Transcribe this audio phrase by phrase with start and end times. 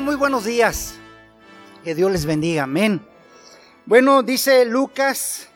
[0.00, 0.94] Muy buenos días.
[1.84, 2.62] Que Dios les bendiga.
[2.62, 3.06] Amén.
[3.84, 5.48] Bueno, dice Lucas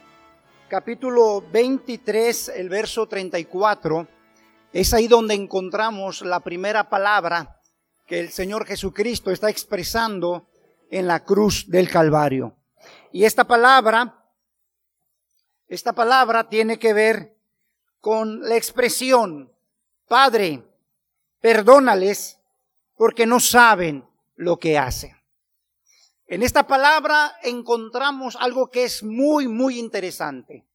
[0.69, 4.07] capítulo 23, el verso 34.
[4.75, 7.63] Es ahí donde encontramos la primera palabra
[8.07, 10.51] que el Señor Jesucristo está expresando
[10.91, 12.59] en la cruz del Calvario.
[13.13, 14.23] Y esta palabra,
[15.67, 17.39] esta palabra tiene que ver
[18.01, 19.51] con la expresión,
[20.07, 20.63] Padre,
[21.41, 22.39] perdónales
[22.97, 24.07] porque no saben
[24.37, 25.17] lo que hace.
[26.27, 30.67] En esta palabra encontramos algo que es muy, muy interesante.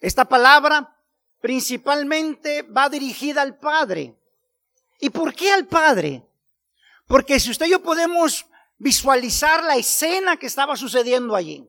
[0.00, 0.96] Esta palabra
[1.40, 4.16] principalmente va dirigida al Padre.
[5.00, 6.26] ¿Y por qué al Padre?
[7.06, 8.46] Porque si usted y yo podemos
[8.78, 11.68] visualizar la escena que estaba sucediendo allí.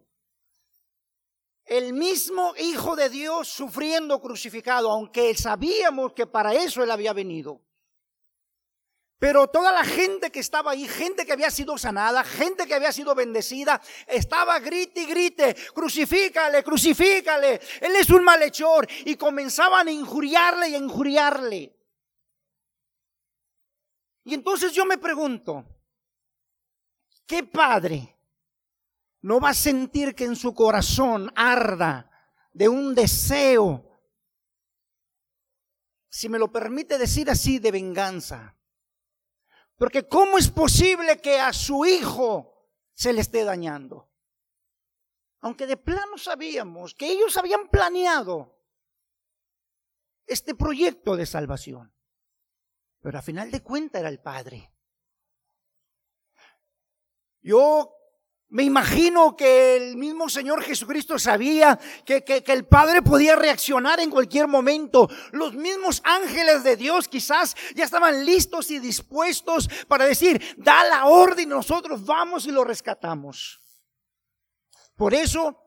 [1.65, 7.61] El mismo Hijo de Dios sufriendo crucificado, aunque sabíamos que para eso Él había venido.
[9.17, 12.91] Pero toda la gente que estaba ahí, gente que había sido sanada, gente que había
[12.91, 18.87] sido bendecida, estaba grite y grite, crucifícale, crucifícale, él es un malhechor.
[19.05, 21.75] Y comenzaban a injuriarle y a injuriarle.
[24.25, 25.63] Y entonces yo me pregunto,
[27.25, 28.17] ¿qué padre
[29.21, 32.11] no va a sentir que en su corazón arda
[32.51, 33.97] de un deseo,
[36.09, 38.55] si me lo permite decir así, de venganza?
[39.77, 44.11] Porque ¿cómo es posible que a su hijo se le esté dañando?
[45.41, 48.57] Aunque de plano sabíamos que ellos habían planeado
[50.25, 51.93] este proyecto de salvación.
[53.01, 54.71] Pero a final de cuentas era el Padre.
[57.41, 57.95] Yo
[58.49, 64.47] me imagino que el mismo Señor Jesucristo sabía que, el Padre podía reaccionar en cualquier
[64.47, 65.09] momento.
[65.31, 71.05] Los mismos ángeles de Dios quizás ya estaban listos y dispuestos para decir, da la
[71.07, 73.59] orden, nosotros vamos y lo rescatamos.
[74.95, 75.59] Por eso,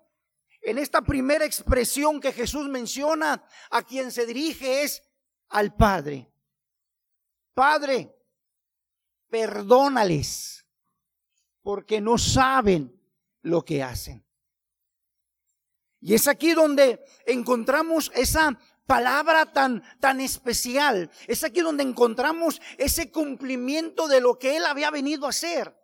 [0.63, 5.03] en esta primera expresión que Jesús menciona, a quien se dirige es
[5.49, 6.33] al Padre.
[7.55, 8.15] Padre,
[9.29, 10.58] perdónales
[11.69, 12.99] porque no saben
[13.43, 14.25] lo que hacen.
[16.01, 21.11] Y es aquí donde encontramos esa palabra tan, tan especial.
[21.27, 25.79] Es aquí donde encontramos ese cumplimiento de lo que Él había venido a hacer,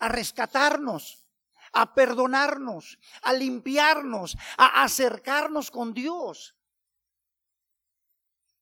[0.00, 1.26] a rescatarnos,
[1.72, 6.54] a perdonarnos, a limpiarnos, a acercarnos con Dios.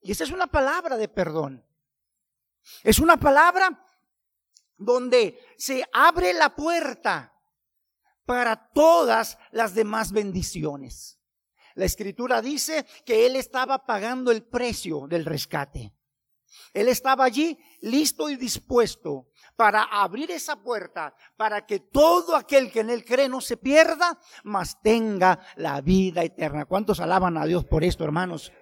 [0.03, 1.67] Y esa es una palabra de perdón.
[2.85, 3.85] Es una palabra
[4.81, 7.33] donde se abre la puerta
[8.25, 11.21] para todas las demás bendiciones.
[11.75, 15.95] La escritura dice que Él estaba pagando el precio del rescate.
[16.73, 22.81] Él estaba allí listo y dispuesto para abrir esa puerta, para que todo aquel que
[22.81, 26.65] en Él cree no se pierda, mas tenga la vida eterna.
[26.65, 28.53] ¿Cuántos alaban a Dios por esto, hermanos?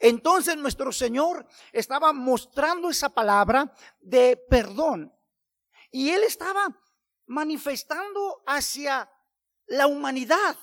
[0.00, 5.14] Entonces nuestro Señor estaba mostrando esa palabra de perdón.
[5.92, 6.66] Y Él estaba
[7.26, 9.10] manifestando hacia
[9.66, 10.56] la humanidad,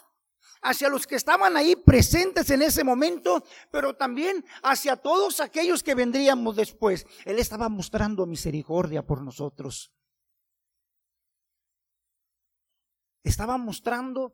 [0.61, 5.93] hacia los que estaban ahí presentes en ese momento, pero también hacia todos aquellos que
[5.93, 7.05] vendríamos después.
[7.23, 9.93] Él estaba mostrando misericordia por nosotros.
[13.23, 14.33] Estaba mostrando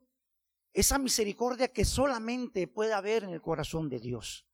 [0.71, 4.47] esa misericordia que solamente puede haber en el corazón de Dios.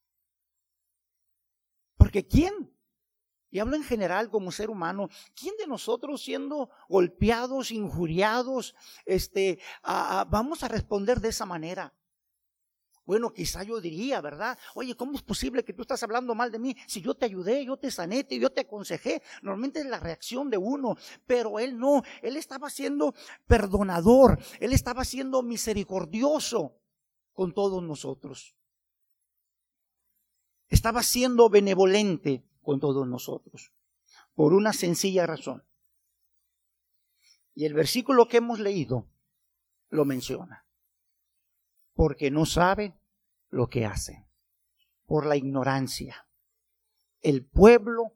[2.09, 2.75] Porque ¿quién?
[3.51, 5.09] Y hablo en general como ser humano,
[5.39, 8.73] ¿quién de nosotros siendo golpeados, injuriados,
[9.05, 11.93] este, vamos a responder de esa manera?
[13.05, 14.57] Bueno, quizá yo diría, ¿verdad?
[14.73, 16.75] Oye, ¿cómo es posible que tú estás hablando mal de mí?
[16.87, 19.21] Si yo te ayudé, yo te sané, yo te aconsejé.
[19.43, 20.97] Normalmente es la reacción de uno,
[21.27, 22.01] pero él no.
[22.23, 23.13] Él estaba siendo
[23.45, 26.75] perdonador, él estaba siendo misericordioso
[27.33, 28.58] con todos nosotros
[30.69, 33.71] estaba siendo benevolente con todos nosotros,
[34.35, 35.63] por una sencilla razón.
[37.55, 39.07] Y el versículo que hemos leído
[39.89, 40.65] lo menciona,
[41.93, 42.93] porque no sabe
[43.49, 44.25] lo que hace,
[45.05, 46.27] por la ignorancia.
[47.21, 48.13] El pueblo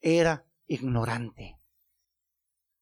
[0.00, 1.58] era ignorante.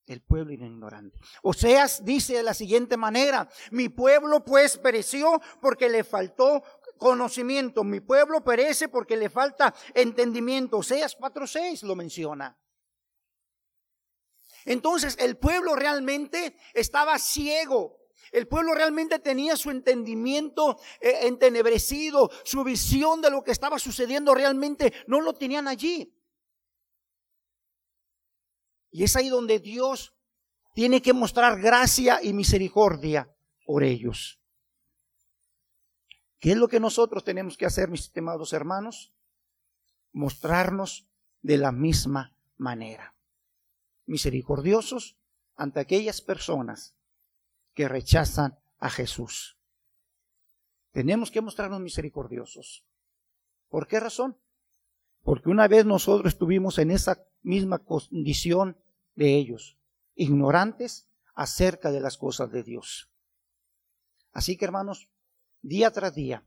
[0.07, 1.19] El pueblo era ignorante.
[1.43, 6.63] Oseas dice de la siguiente manera, mi pueblo pues pereció porque le faltó
[7.05, 10.79] conocimiento, mi pueblo perece porque le falta entendimiento.
[10.79, 12.59] Oseas 4.6 lo menciona.
[14.65, 17.99] Entonces el pueblo realmente estaba ciego.
[18.33, 24.35] El pueblo realmente tenía su entendimiento eh, entenebrecido, su visión de lo que estaba sucediendo
[24.35, 26.11] realmente no lo tenían allí.
[28.91, 30.15] Y es ahí donde Dios
[30.73, 33.31] tiene que mostrar gracia y misericordia
[33.67, 34.41] por ellos.
[36.45, 39.15] ¿Qué es lo que nosotros tenemos que hacer, mis estimados hermanos?
[40.13, 41.09] Mostrarnos
[41.41, 43.17] de la misma manera.
[44.05, 45.17] Misericordiosos
[45.57, 46.95] ante aquellas personas
[47.73, 49.59] que rechazan a Jesús.
[50.91, 52.85] Tenemos que mostrarnos misericordiosos.
[53.71, 54.37] ¿Por qué razón?
[55.23, 58.77] Porque una vez nosotros estuvimos en esa misma condición
[59.15, 59.79] de ellos,
[60.15, 63.09] ignorantes acerca de las cosas de Dios.
[64.31, 65.09] Así que hermanos,
[65.65, 66.45] día tras día,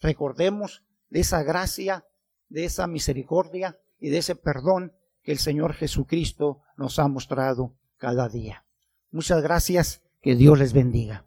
[0.00, 2.04] recordemos de esa gracia,
[2.48, 4.92] de esa misericordia y de ese perdón
[5.22, 8.64] que el Señor Jesucristo nos ha mostrado cada día.
[9.12, 11.24] Muchas gracias, que Dios les bendiga.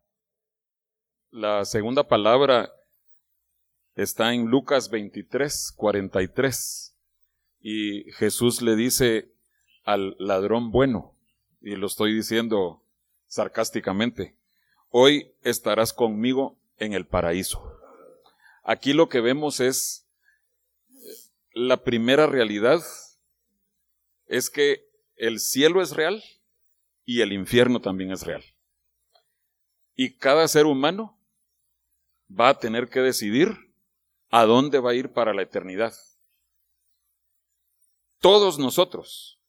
[1.32, 2.70] La segunda palabra
[3.96, 6.96] está en Lucas 23, 43.
[7.62, 9.32] Y Jesús le dice,
[9.86, 11.16] al ladrón bueno,
[11.62, 12.84] y lo estoy diciendo
[13.28, 14.36] sarcásticamente,
[14.90, 17.62] hoy estarás conmigo en el paraíso.
[18.64, 20.08] Aquí lo que vemos es
[21.54, 22.82] la primera realidad,
[24.28, 26.24] es que el cielo es real
[27.06, 28.44] y el infierno también es real.
[29.96, 31.20] Y cada ser humano
[32.30, 33.74] va a tener que decidir
[34.30, 35.94] a dónde va a ir para la eternidad.
[38.20, 39.40] Todos nosotros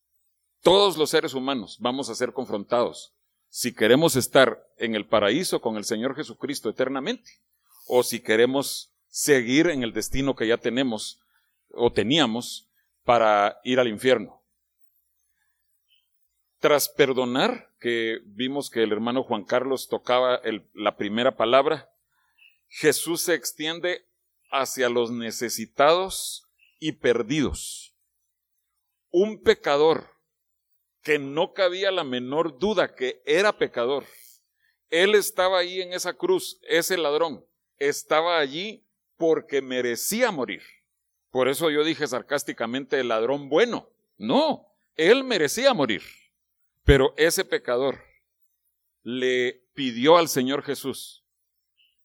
[0.62, 3.14] todos los seres humanos vamos a ser confrontados
[3.50, 7.32] si queremos estar en el paraíso con el Señor Jesucristo eternamente
[7.86, 11.20] o si queremos seguir en el destino que ya tenemos
[11.72, 12.68] o teníamos
[13.04, 14.40] para ir al infierno.
[16.60, 20.40] Tras perdonar, que vimos que el hermano Juan Carlos tocaba
[20.74, 21.90] la primera palabra,
[22.68, 24.06] Jesús se extiende
[24.52, 26.46] hacia los necesitados
[26.78, 27.96] y perdidos.
[29.10, 30.19] Un pecador
[31.02, 34.04] que no cabía la menor duda que era pecador.
[34.90, 37.44] Él estaba ahí en esa cruz, ese ladrón,
[37.78, 38.84] estaba allí
[39.16, 40.62] porque merecía morir.
[41.30, 43.88] Por eso yo dije sarcásticamente el ladrón bueno.
[44.18, 44.66] No,
[44.96, 46.02] él merecía morir.
[46.84, 48.02] Pero ese pecador
[49.02, 51.24] le pidió al Señor Jesús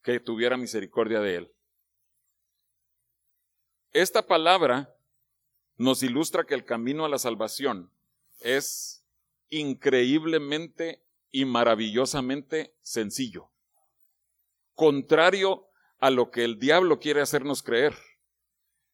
[0.04, 1.52] que tuviera misericordia de él.
[3.92, 4.96] Esta palabra
[5.78, 7.92] nos ilustra que el camino a la salvación
[8.40, 9.06] es
[9.50, 13.52] increíblemente y maravillosamente sencillo,
[14.74, 15.68] contrario
[16.00, 17.96] a lo que el diablo quiere hacernos creer.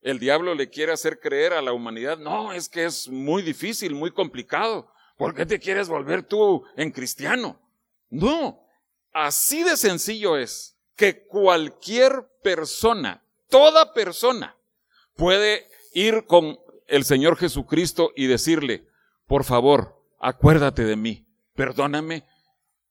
[0.01, 3.93] El diablo le quiere hacer creer a la humanidad, no, es que es muy difícil,
[3.93, 4.91] muy complicado.
[5.17, 7.61] ¿Por qué te quieres volver tú en cristiano?
[8.09, 8.65] No,
[9.13, 14.57] así de sencillo es que cualquier persona, toda persona,
[15.15, 18.87] puede ir con el Señor Jesucristo y decirle,
[19.31, 22.27] por favor, acuérdate de mí, perdóname,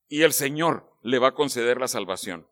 [0.08, 2.48] y el Señor le va a conceder la salvación.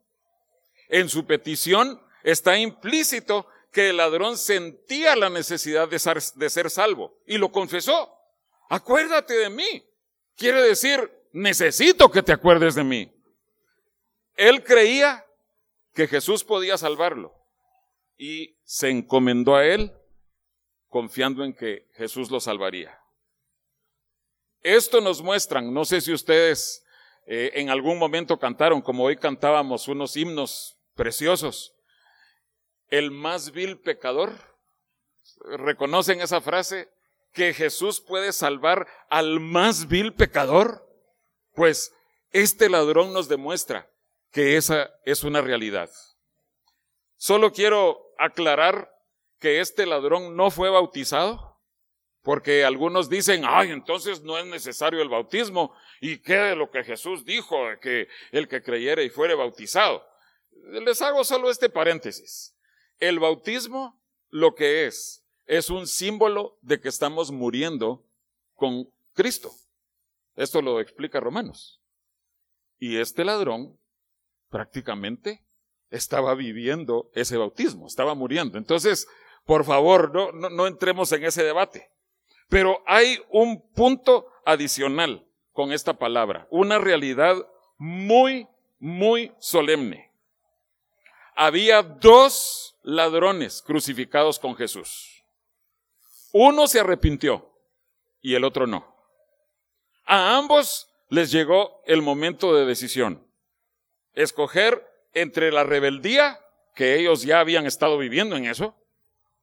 [0.90, 7.38] En su petición está implícito que el ladrón sentía la necesidad de ser, salvo y
[7.38, 8.14] lo confesó.
[8.68, 9.83] Acuérdate de mí.
[10.37, 13.11] Quiere decir, necesito que te acuerdes de mí.
[14.35, 15.25] Él creía
[15.95, 17.35] que Jesús podía salvarlo
[18.18, 19.95] y se encomendó a él
[20.88, 22.98] confiando en que Jesús lo salvaría.
[24.62, 26.85] Esto nos muestran, no sé si ustedes
[27.27, 31.75] eh, en algún momento cantaron, como hoy cantábamos unos himnos preciosos,
[32.88, 34.33] el más vil pecador.
[35.59, 36.88] ¿Reconocen esa frase?
[37.33, 40.88] Que Jesús puede salvar al más vil pecador.
[41.55, 41.93] Pues
[42.33, 43.91] este ladrón nos demuestra
[44.33, 45.91] que esa es una realidad.
[47.17, 48.91] Solo quiero aclarar
[49.38, 51.58] que este ladrón no fue bautizado.
[52.28, 55.75] Porque algunos dicen, ay, entonces no es necesario el bautismo.
[55.99, 60.04] ¿Y qué de lo que Jesús dijo, que el que creyere y fuere bautizado?
[60.85, 62.54] Les hago solo este paréntesis.
[62.99, 68.04] El bautismo lo que es, es un símbolo de que estamos muriendo
[68.56, 69.50] con Cristo.
[70.37, 71.80] Esto lo explica Romanos.
[72.78, 73.80] Y este ladrón
[74.50, 75.47] prácticamente
[75.88, 78.58] estaba viviendo ese bautismo, estaba muriendo.
[78.58, 79.08] Entonces,
[79.47, 81.90] por favor, no, no entremos en ese debate.
[82.49, 87.37] Pero hay un punto adicional con esta palabra, una realidad
[87.76, 88.47] muy,
[88.78, 90.12] muy solemne.
[91.35, 95.25] Había dos ladrones crucificados con Jesús.
[96.33, 97.52] Uno se arrepintió
[98.21, 98.95] y el otro no.
[100.05, 103.26] A ambos les llegó el momento de decisión.
[104.14, 106.40] Escoger entre la rebeldía,
[106.75, 108.75] que ellos ya habían estado viviendo en eso,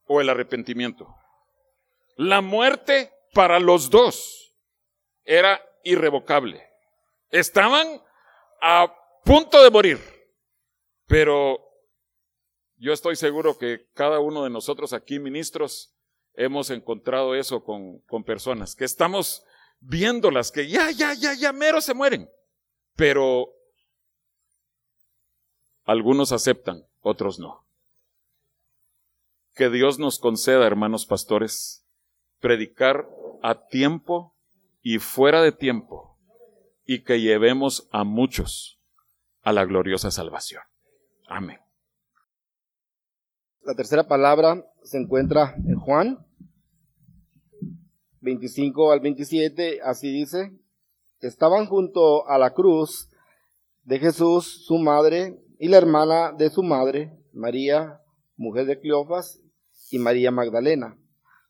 [0.05, 1.15] o el arrepentimiento.
[2.15, 4.53] La muerte para los dos
[5.23, 6.63] era irrevocable.
[7.29, 8.01] Estaban
[8.61, 8.93] a
[9.23, 9.99] punto de morir,
[11.07, 11.59] pero
[12.77, 15.93] yo estoy seguro que cada uno de nosotros aquí, ministros,
[16.33, 19.43] hemos encontrado eso con, con personas, que estamos
[19.79, 22.29] viéndolas, que ya, ya, ya, ya, mero se mueren,
[22.95, 23.49] pero
[25.85, 27.65] algunos aceptan, otros no.
[29.53, 31.84] Que Dios nos conceda, hermanos pastores,
[32.45, 33.09] predicar
[33.41, 34.35] a tiempo
[34.83, 36.15] y fuera de tiempo
[36.85, 38.79] y que llevemos a muchos
[39.41, 40.61] a la gloriosa salvación.
[41.27, 41.57] Amén.
[43.63, 46.23] La tercera palabra se encuentra en Juan
[48.21, 50.51] 25 al 27, así dice,
[51.21, 53.09] estaban junto a la cruz
[53.85, 58.01] de Jesús su madre y la hermana de su madre, María,
[58.37, 59.41] mujer de Cleofas,
[59.89, 60.95] y María Magdalena.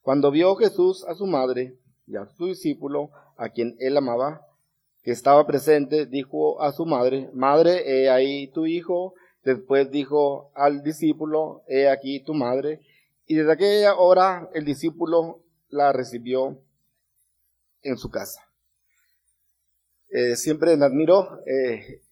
[0.06, 4.46] Cuando vio Jesús a su madre y a su discípulo, a quien él amaba,
[5.02, 9.16] que estaba presente, dijo a su madre, Madre, he ahí tu hijo.
[9.44, 12.82] Después dijo al discípulo, he aquí tu madre.
[13.26, 16.62] Y desde aquella hora el discípulo la recibió
[17.82, 18.42] en su casa.
[20.10, 22.04] Eh, siempre me admiro eh,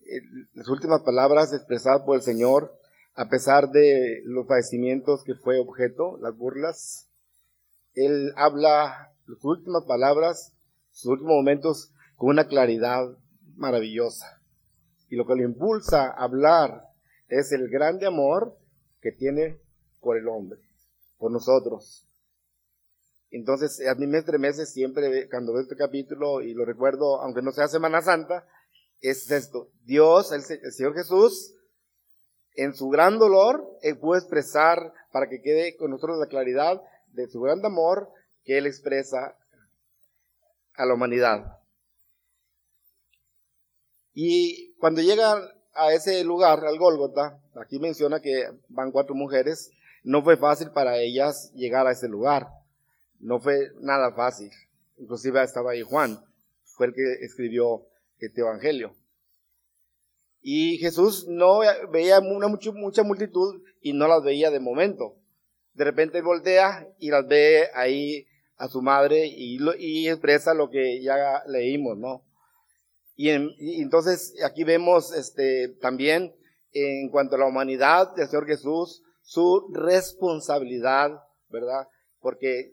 [0.55, 2.75] las últimas palabras expresadas por el Señor,
[3.13, 7.12] a pesar de los padecimientos que fue objeto, las burlas,
[7.95, 10.53] él habla sus últimas palabras,
[10.91, 13.17] sus últimos momentos, con una claridad
[13.55, 14.41] maravillosa.
[15.09, 16.83] Y lo que le impulsa a hablar
[17.27, 18.57] es el grande amor
[19.01, 19.59] que tiene
[19.99, 20.59] por el hombre,
[21.17, 22.07] por nosotros.
[23.31, 27.51] Entonces, a mí me estremece siempre cuando veo este capítulo y lo recuerdo, aunque no
[27.51, 28.45] sea Semana Santa,
[29.01, 29.69] es esto.
[29.83, 31.55] Dios, el, Señor Jesús,
[32.55, 36.81] en su gran dolor, él pudo expresar, para que quede con nosotros la claridad,
[37.13, 38.09] de su gran amor
[38.43, 39.37] que Él expresa
[40.75, 41.59] a la humanidad.
[44.13, 45.41] Y cuando llegan
[45.73, 49.71] a ese lugar, al Gólgota, aquí menciona que van cuatro mujeres,
[50.03, 52.47] no fue fácil para ellas llegar a ese lugar.
[53.19, 54.51] No fue nada fácil.
[54.97, 56.19] Inclusive estaba ahí Juan,
[56.65, 57.87] fue el que escribió
[58.19, 58.95] este evangelio.
[60.41, 65.15] Y Jesús no veía una mucha multitud y no las veía de momento
[65.73, 68.25] de repente voltea y las ve ahí
[68.57, 72.23] a su madre y, expresa lo que ya leímos, ¿no?
[73.15, 73.29] Y,
[73.81, 76.35] entonces aquí vemos este, también
[76.71, 81.11] en cuanto a la humanidad del Señor Jesús, su responsabilidad,
[81.49, 81.87] ¿verdad?
[82.19, 82.71] Porque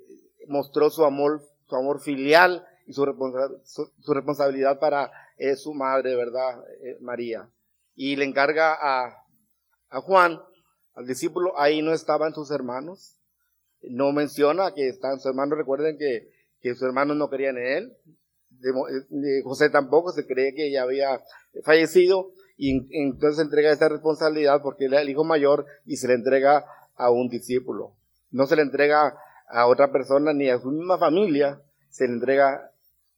[0.49, 3.05] mostró su amor, su amor filial y su,
[3.65, 6.63] su, responsabilidad para eh, su madre, ¿verdad?
[6.83, 7.49] Eh, María.
[7.95, 9.25] Y le encarga a,
[9.91, 10.41] a Juan
[11.01, 13.17] al discípulo, ahí no estaban sus hermanos.
[13.83, 15.57] No menciona que están sus hermanos.
[15.57, 16.31] Recuerden que,
[16.61, 17.97] que sus hermanos no querían en él.
[18.51, 21.23] De, José tampoco se cree que ya había
[21.65, 22.33] fallecido.
[22.59, 26.67] Y entonces entrega esta responsabilidad porque él es el hijo mayor y se le entrega
[26.97, 27.95] a un discípulo.
[28.31, 29.17] No se le entrega
[29.49, 31.63] a otra persona ni a su misma familia.
[31.89, 32.71] Se le entrega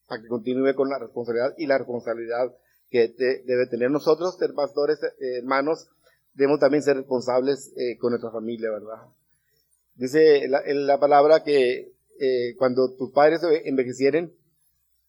[0.06, 2.54] para que continúe con la responsabilidad y la responsabilidad
[2.90, 3.08] que
[3.44, 5.88] debe tener nosotros, ser pastores, eh, hermanos,
[6.34, 9.06] debemos también ser responsables eh, con nuestra familia, ¿verdad?
[9.94, 14.34] Dice la, la palabra que eh, cuando tus padres envejecieren,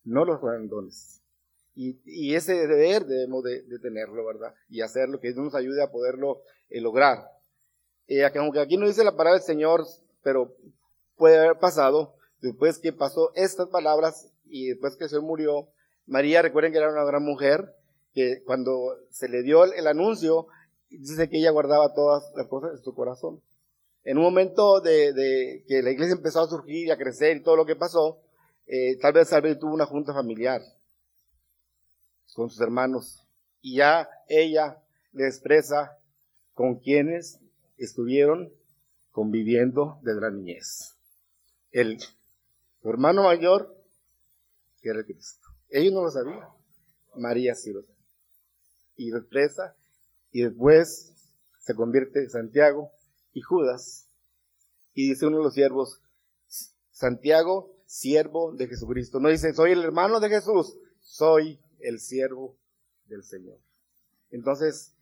[0.04, 1.22] no los abandones.
[1.76, 4.54] Y, y ese deber debemos de, tenerlo, ¿verdad?
[4.70, 7.30] Y hacerlo, que nos ayude a poderlo eh, lograr.
[8.36, 9.86] aunque aquí no dice la palabra del Señor,
[10.22, 10.56] pero
[11.18, 15.68] puede haber pasado, después que pasó estas palabras y después que se murió,
[16.06, 17.74] María, recuerden que era una gran mujer,
[18.14, 20.48] que cuando se le dio el anuncio,
[20.98, 23.42] dice que ella guardaba todas las cosas en su corazón.
[24.04, 27.56] En un momento de, que la iglesia empezó a surgir y a crecer y todo
[27.56, 28.20] lo que pasó,
[28.68, 30.62] eh, tal vez Albert tuvo una junta familiar
[32.34, 33.26] con sus hermanos
[33.62, 34.82] y ya ella
[35.14, 35.98] le expresa
[36.54, 37.40] con quienes
[37.78, 38.52] estuvieron
[39.12, 40.96] conviviendo desde la niñez.
[41.72, 43.76] El, su hermano mayor,
[44.82, 45.48] que era Cristo.
[45.70, 46.48] Ellos no lo sabían.
[47.16, 47.96] María sí lo sabía.
[48.98, 49.76] Y lo expresa
[50.34, 51.14] y después
[51.60, 52.92] se convierte Santiago
[53.34, 54.10] y Judas.
[54.94, 56.02] Y dice uno de los siervos,
[56.92, 59.20] Santiago siervo de Jesucristo.
[59.20, 62.58] No dice, soy el hermano de Jesús, soy el siervo
[63.08, 63.60] del Señor.
[64.32, 64.96] Entonces,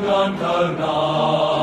[0.02, 1.53] Magnon oh, Corona.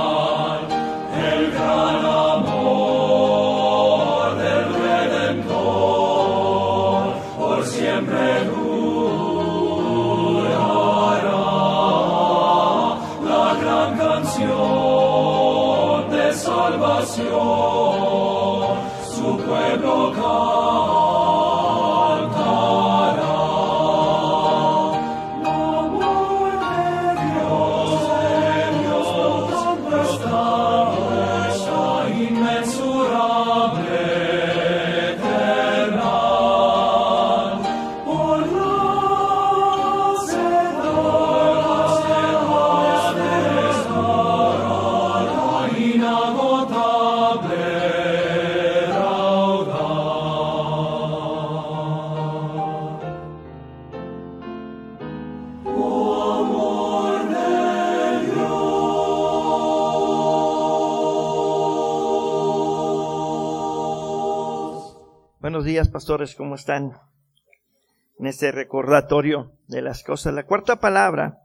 [65.72, 66.98] Días, pastores, ¿cómo están?
[68.20, 70.34] En este recordatorio de las cosas.
[70.34, 71.42] La cuarta palabra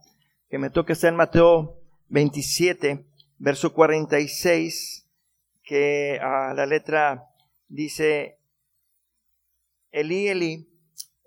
[0.51, 3.07] que me toca está en Mateo 27,
[3.39, 5.07] verso 46,
[5.63, 7.29] que a la letra
[7.69, 8.41] dice,
[9.93, 10.69] Eli, Eli,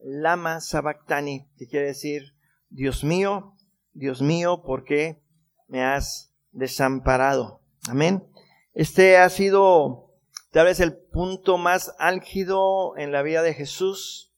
[0.04, 2.36] lama sabactani, que quiere decir,
[2.70, 3.56] Dios mío,
[3.94, 5.22] Dios mío, ¿por qué
[5.70, 7.62] me has desamparado?
[7.88, 8.28] Amén.
[8.74, 10.09] Este ha sido
[10.52, 14.32] tal vez el punto más álgido en la vida de Jesús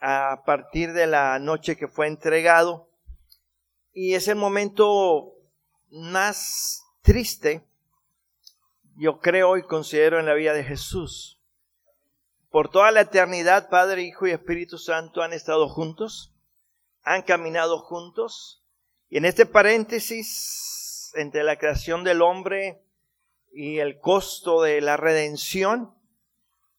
[0.00, 2.88] a partir de la noche que fue entregado.
[3.92, 5.34] Y es el momento
[5.90, 7.64] más triste,
[8.96, 11.38] yo creo y considero en la vida de Jesús.
[12.50, 16.32] Por toda la eternidad, Padre, Hijo y Espíritu Santo han estado juntos,
[17.02, 18.62] han caminado juntos.
[19.08, 22.82] Y en este paréntesis entre la creación del hombre
[23.52, 25.94] y el costo de la redención,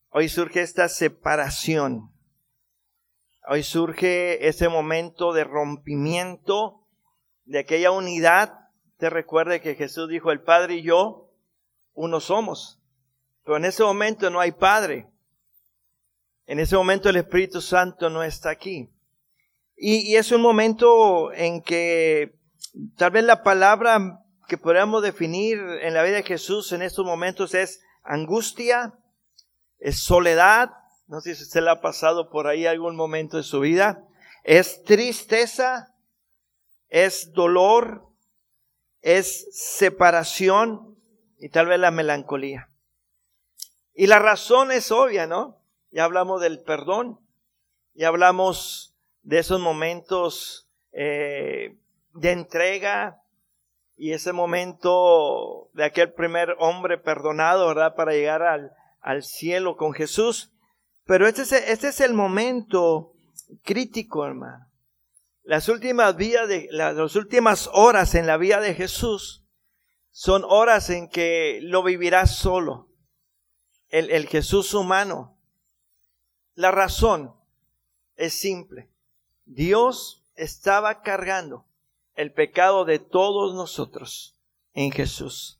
[0.09, 2.11] hoy surge esta separación.
[3.47, 6.87] Hoy surge ese momento de rompimiento
[7.45, 8.69] de aquella unidad.
[8.97, 11.31] Te recuerde que Jesús dijo, el Padre y yo,
[11.93, 12.79] uno somos.
[13.43, 15.07] Pero en ese momento no hay Padre.
[16.45, 18.89] En ese momento el Espíritu Santo no está aquí.
[19.75, 22.35] Y, y es un momento en que
[22.95, 27.53] tal vez la palabra que podríamos definir en la vida de Jesús en estos momentos
[27.53, 28.93] es angustia,
[29.79, 30.71] es soledad,
[31.07, 34.07] no sé si usted le ha pasado por ahí algún momento de su vida,
[34.43, 35.93] es tristeza,
[36.89, 38.07] es dolor,
[39.01, 40.97] es separación
[41.39, 42.69] y tal vez la melancolía.
[43.93, 45.61] Y la razón es obvia, ¿no?
[45.91, 47.19] Ya hablamos del perdón,
[47.93, 51.77] ya hablamos de esos momentos eh,
[52.13, 53.20] de entrega,
[54.01, 57.93] y ese momento de aquel primer hombre perdonado, ¿verdad?
[57.93, 60.51] Para llegar al, al cielo con Jesús.
[61.05, 63.13] Pero este es, este es el momento
[63.61, 64.65] crítico, hermano.
[65.43, 69.45] Las últimas, vías de, las, últimas horas en la vida de Jesús
[70.09, 72.89] son horas en que lo vivirá solo.
[73.89, 75.37] El, el Jesús humano.
[76.55, 77.35] La razón
[78.15, 78.89] es simple.
[79.45, 81.67] Dios estaba cargando
[82.15, 84.37] el pecado de todos nosotros
[84.73, 85.59] en Jesús.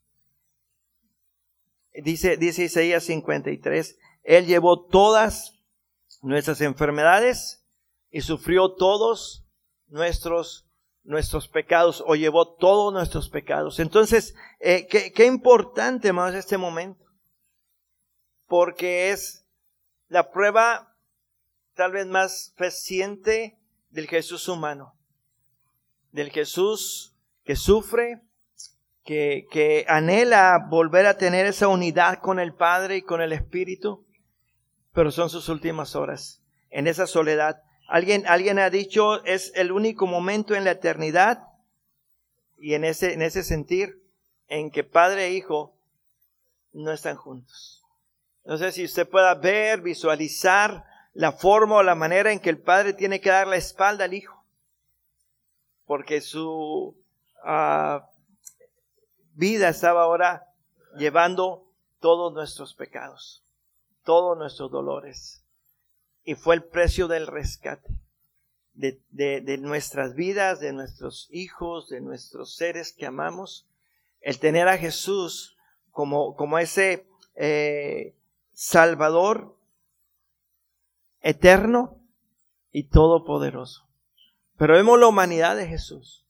[1.93, 5.59] Dice, dice Isaías 53, Él llevó todas
[6.21, 7.65] nuestras enfermedades
[8.09, 9.45] y sufrió todos
[9.87, 10.69] nuestros,
[11.03, 13.79] nuestros pecados o llevó todos nuestros pecados.
[13.79, 17.05] Entonces, eh, qué, qué importante, más este momento,
[18.47, 19.45] porque es
[20.07, 20.95] la prueba
[21.73, 23.59] tal vez más reciente
[23.89, 25.00] del Jesús humano
[26.11, 28.21] del Jesús que sufre,
[29.03, 34.05] que, que anhela volver a tener esa unidad con el Padre y con el Espíritu,
[34.93, 37.61] pero son sus últimas horas, en esa soledad.
[37.87, 41.47] Alguien, alguien ha dicho, es el único momento en la eternidad
[42.57, 44.01] y en ese, en ese sentir
[44.47, 45.75] en que Padre e Hijo
[46.73, 47.83] no están juntos.
[48.45, 52.59] No sé si usted pueda ver, visualizar la forma o la manera en que el
[52.59, 54.40] Padre tiene que dar la espalda al Hijo
[55.91, 56.95] porque su
[57.43, 58.09] ah,
[59.33, 60.47] vida estaba ahora
[60.95, 61.67] llevando
[61.99, 63.43] todos nuestros pecados,
[64.05, 65.43] todos nuestros dolores.
[66.23, 67.93] Y fue el precio del rescate
[68.73, 73.67] de, nuestras vidas, de nuestros hijos, de nuestros seres que amamos.
[74.21, 75.57] El tener a Jesús
[75.91, 78.15] como, como ese eh,
[78.53, 79.57] Salvador
[81.21, 81.99] eterno
[82.71, 83.90] y todopoderoso.
[84.61, 86.23] Pero vemos la humanidad de Jesús.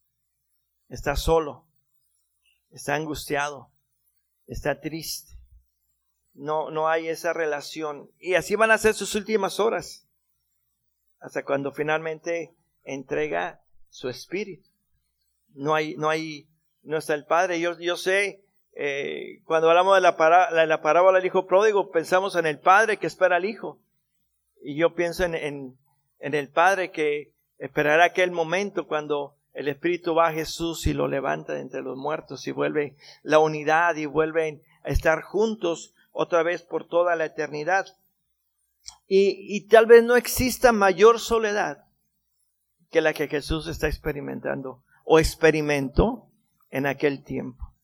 [0.88, 1.68] Está solo,
[2.70, 3.74] está angustiado,
[4.48, 5.34] está triste.
[6.34, 8.10] No, no hay esa relación.
[8.20, 10.08] Y así van a ser sus últimas horas.
[11.20, 14.70] Hasta cuando finalmente entrega su espíritu.
[15.50, 16.48] No hay, no hay,
[16.84, 17.60] no está el Padre.
[17.60, 22.46] Yo, yo sé, eh, cuando hablamos de la, la, parábola del Hijo Pródigo, pensamos en
[22.46, 23.82] el Padre que espera al Hijo.
[24.62, 25.78] Y yo pienso en, en,
[26.20, 31.08] en el Padre que, Esperará aquel momento cuando el Espíritu va a Jesús y lo
[31.08, 36.42] levanta de entre los muertos y vuelve la unidad y vuelven a estar juntos otra
[36.42, 37.86] vez por toda la eternidad.
[39.08, 41.86] Y, y tal vez no exista mayor soledad
[42.90, 46.32] que la que Jesús está experimentando o experimentó
[46.72, 47.76] en aquel tiempo.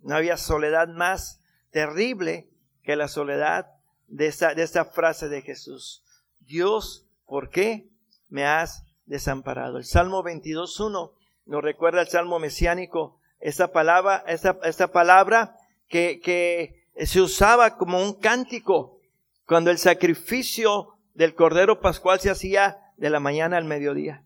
[0.00, 1.38] No había soledad más
[1.70, 2.48] terrible
[2.82, 3.66] que la soledad
[4.08, 6.02] de esta, de esta frase de Jesús.
[6.40, 7.90] Dios, ¿por qué
[8.30, 9.78] me has desamparado.
[9.78, 11.12] El Salmo 22.1
[11.46, 15.56] nos recuerda el Salmo mesiánico, esta palabra, esta, esta palabra
[15.88, 19.00] que, que se usaba como un cántico,
[19.46, 24.24] cuando el sacrificio del Cordero Pascual se hacía de la mañana al mediodía.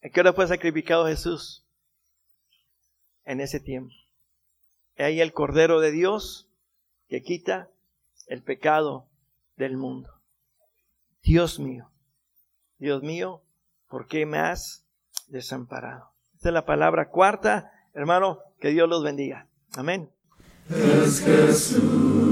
[0.00, 1.64] ¿En qué hora fue sacrificado Jesús?
[3.24, 3.94] En ese tiempo.
[4.96, 6.48] Ahí el Cordero de Dios
[7.08, 7.70] que quita
[8.26, 9.08] el pecado
[9.56, 10.10] del mundo.
[11.22, 11.90] Dios mío,
[12.78, 13.42] Dios mío,
[13.88, 14.86] ¿por qué me has
[15.28, 16.12] desamparado?
[16.34, 19.48] Esta es la palabra cuarta, hermano, que Dios los bendiga.
[19.76, 20.10] Amén.
[20.68, 22.23] Es Jesús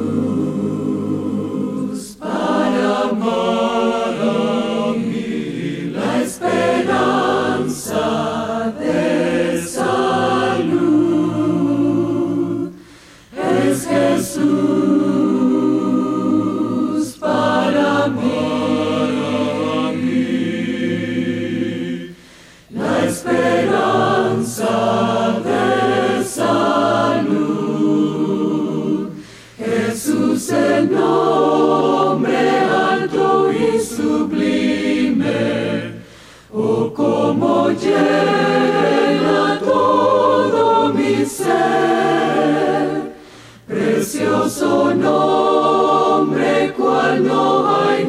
[44.43, 48.02] precioso nombre cual no hay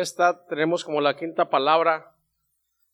[0.00, 2.14] Esta tenemos como la quinta palabra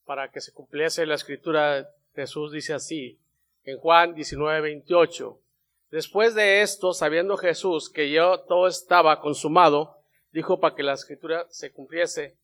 [0.06, 1.88] para que se cumpliese la escritura.
[2.16, 3.20] Jesús dice así
[3.62, 5.38] en Juan 19, 28.
[5.92, 9.98] Después de esto, sabiendo Jesús que yo todo estaba consumado,
[10.32, 12.34] dijo para que la escritura se cumpliese,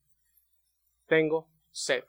[1.08, 2.04] tengo sed.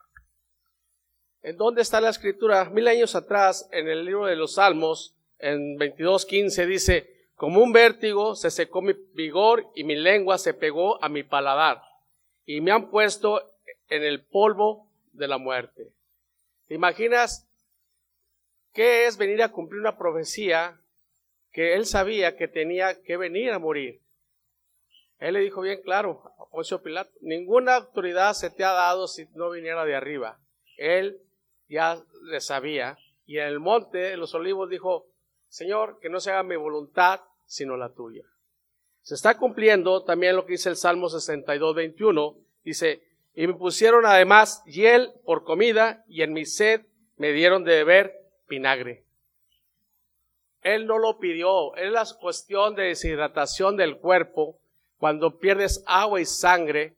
[1.41, 2.65] ¿En dónde está la escritura?
[2.65, 8.35] Mil años atrás, en el libro de los Salmos, en 22.15 dice, como un vértigo
[8.35, 11.81] se secó mi vigor y mi lengua se pegó a mi paladar
[12.45, 13.41] y me han puesto
[13.89, 15.91] en el polvo de la muerte.
[16.67, 17.47] ¿Te imaginas
[18.73, 20.79] qué es venir a cumplir una profecía
[21.51, 24.01] que él sabía que tenía que venir a morir?
[25.19, 29.25] Él le dijo bien claro a Poncio Pilato, ninguna autoridad se te ha dado si
[29.35, 30.39] no viniera de arriba.
[30.77, 31.21] Él
[31.69, 32.97] ya le sabía.
[33.25, 35.07] Y en el monte de los olivos dijo,
[35.47, 38.25] Señor, que no se haga mi voluntad, sino la tuya.
[39.03, 42.37] Se está cumpliendo también lo que dice el Salmo 62, 21.
[42.63, 43.03] Dice,
[43.35, 46.85] y me pusieron además hiel por comida y en mi sed
[47.17, 48.13] me dieron de beber
[48.47, 49.03] vinagre.
[50.61, 54.57] Él no lo pidió, es la cuestión de deshidratación del cuerpo.
[54.97, 56.95] Cuando pierdes agua y sangre,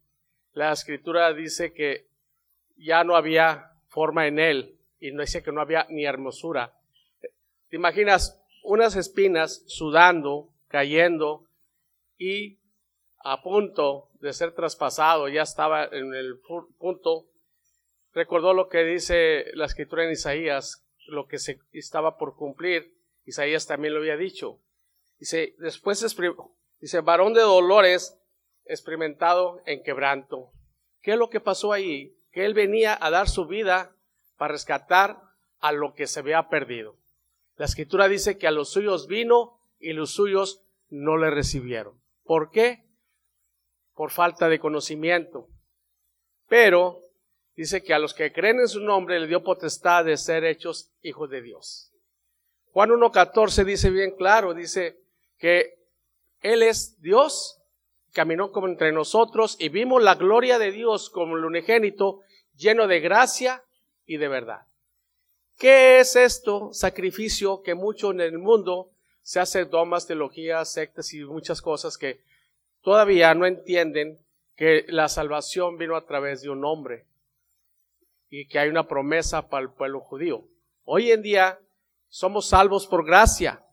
[0.54, 2.06] la escritura dice que
[2.78, 6.72] ya no había forma en él y no dice que no había ni hermosura.
[7.70, 11.44] ¿Te imaginas unas espinas sudando, cayendo
[12.17, 12.60] y
[13.23, 16.39] a punto de ser traspasado, ya estaba en el
[16.78, 17.28] punto,
[18.13, 23.65] recordó lo que dice la escritura en Isaías, lo que se estaba por cumplir, Isaías
[23.65, 24.60] también lo había dicho.
[25.19, 26.06] Dice, después
[26.80, 28.17] dice, varón de dolores,
[28.65, 30.51] experimentado en quebranto.
[31.01, 32.15] ¿Qué es lo que pasó ahí?
[32.32, 33.95] Que él venía a dar su vida
[34.38, 35.19] para rescatar
[35.60, 36.97] a lo que se había perdido.
[37.56, 41.99] La escritura dice que a los suyos vino y los suyos no le recibieron.
[42.26, 42.84] ¿Por qué?
[43.94, 45.48] Por falta de conocimiento.
[46.48, 47.04] Pero
[47.56, 50.92] dice que a los que creen en su nombre le dio potestad de ser hechos
[51.02, 51.92] hijos de Dios.
[52.72, 55.00] Juan 1.14 dice bien claro, dice
[55.38, 55.76] que
[56.42, 57.62] Él es Dios,
[58.12, 62.22] caminó como entre nosotros y vimos la gloria de Dios como el unigénito,
[62.56, 63.64] lleno de gracia
[64.06, 64.68] y de verdad.
[65.58, 66.74] ¿Qué es esto?
[66.74, 68.92] Sacrificio que mucho en el mundo
[69.26, 72.22] se hace domas, teologías, sectas y muchas cosas que
[72.84, 74.20] todavía no entienden
[74.56, 77.08] que la salvación vino a través de un hombre
[78.30, 80.48] y que hay una promesa para el pueblo judío.
[80.84, 81.60] Hoy en día
[82.08, 83.66] somos salvos por gracia.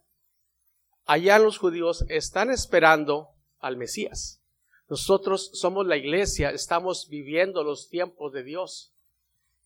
[1.05, 4.41] Allá los judíos están esperando al Mesías.
[4.89, 8.91] Nosotros somos la iglesia, estamos viviendo los tiempos de Dios.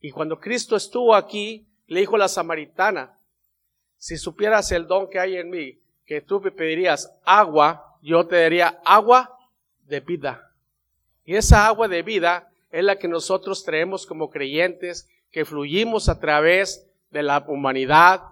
[0.02, 3.17] Y cuando Cristo estuvo aquí, le dijo a la samaritana,
[3.98, 8.42] si supieras el don que hay en mí, que tú me pedirías agua, yo te
[8.42, 9.38] daría agua
[9.86, 10.52] de vida.
[11.26, 16.20] Y esa agua de vida es la que nosotros traemos como creyentes, que fluyimos a
[16.20, 18.24] través de la humanidad,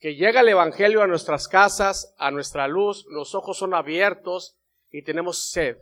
[0.00, 4.56] que llega el Evangelio a nuestras casas, a nuestra luz, los ojos son abiertos
[4.90, 5.78] y tenemos sed.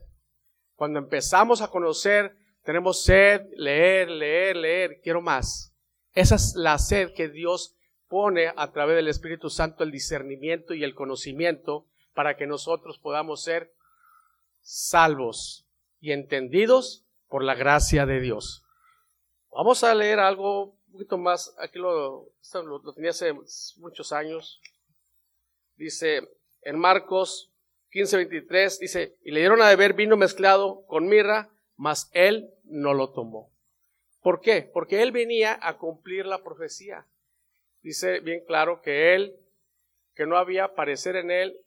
[0.77, 5.73] Cuando empezamos a conocer, tenemos sed, leer, leer, leer, quiero más.
[6.15, 7.75] Esa es la sed que Dios
[8.15, 13.43] pone a través del Espíritu Santo, el discernimiento y el conocimiento para que nosotros podamos
[13.43, 13.75] ser
[14.61, 15.67] salvos
[15.99, 18.65] y entendidos por la gracia de Dios.
[19.51, 23.33] Vamos a leer algo un poquito más, aquí lo, lo, tenía hace
[23.79, 24.61] muchos años.
[25.75, 26.21] Dice
[26.63, 27.51] en Marcos
[27.91, 33.11] 15:23, dice, y le dieron a beber vino mezclado con mirra, mas él no lo
[33.11, 33.51] tomó.
[34.23, 34.71] ¿Por qué?
[34.73, 37.09] Porque él venía a cumplir la profecía.
[37.85, 39.37] Dice bien claro que él,
[40.15, 41.61] que no había parecer en él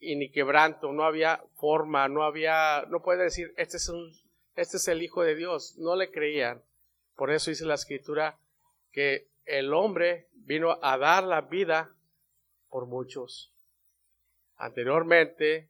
[0.00, 4.12] y ni quebranto, no había forma, no había, no puede decir, este es un,
[4.56, 5.76] este es el Hijo de Dios.
[5.78, 6.64] No le creían.
[7.14, 8.36] Por eso dice la escritura
[8.90, 11.94] que el hombre vino a dar la vida
[12.68, 13.52] por muchos.
[14.56, 15.68] Anteriormente,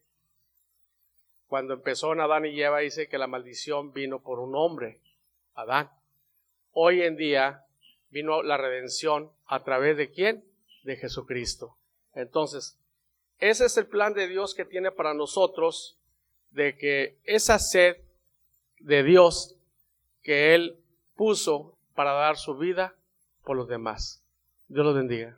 [1.45, 5.01] cuando empezó en Adán y Eva, dice que la maldición vino por un hombre,
[5.53, 5.91] Adán.
[6.71, 7.63] Hoy en día
[8.09, 10.43] vino la redención a través de quién?
[10.83, 11.77] De Jesucristo.
[12.13, 12.77] Entonces,
[13.39, 15.97] ese es el plan de Dios que tiene para nosotros,
[16.51, 17.97] de que esa sed
[18.79, 19.55] de Dios
[20.23, 20.77] que Él
[21.15, 22.95] puso para dar su vida
[23.43, 24.23] por los demás.
[24.67, 25.37] Dios los bendiga.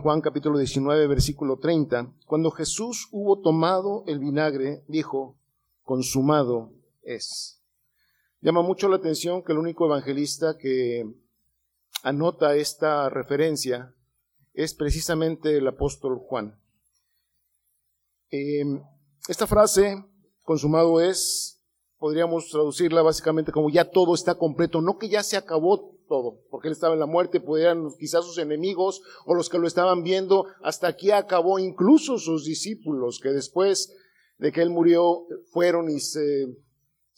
[0.00, 5.36] Juan capítulo 19 versículo 30, cuando Jesús hubo tomado el vinagre, dijo,
[5.82, 6.72] consumado
[7.02, 7.60] es.
[8.40, 11.04] Llama mucho la atención que el único evangelista que
[12.04, 13.92] anota esta referencia
[14.54, 16.60] es precisamente el apóstol Juan.
[18.30, 18.64] Eh,
[19.26, 20.04] esta frase,
[20.44, 21.60] consumado es,
[21.98, 26.68] podríamos traducirla básicamente como ya todo está completo, no que ya se acabó todo, porque
[26.68, 30.46] él estaba en la muerte, podrían quizás sus enemigos o los que lo estaban viendo,
[30.62, 33.94] hasta aquí acabó, incluso sus discípulos, que después
[34.38, 36.46] de que él murió fueron y se,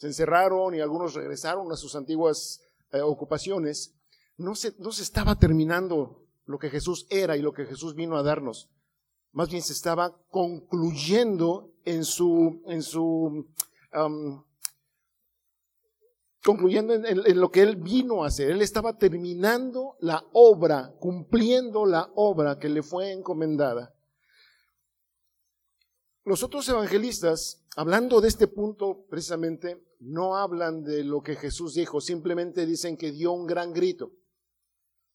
[0.01, 2.61] encerraron y algunos regresaron a sus antiguas
[2.91, 3.95] eh, ocupaciones,
[4.37, 8.17] no se, no se estaba terminando lo que Jesús era y lo que Jesús vino
[8.17, 8.69] a darnos.
[9.31, 13.47] Más bien se estaba concluyendo en su, en su,
[16.43, 18.51] concluyendo en, lo que él vino a hacer.
[18.51, 23.93] Él estaba terminando la obra, cumpliendo la obra que le fue encomendada.
[26.23, 32.01] Los otros evangelistas, hablando de este punto precisamente, no hablan de lo que Jesús dijo,
[32.01, 34.11] simplemente dicen que dio un gran grito,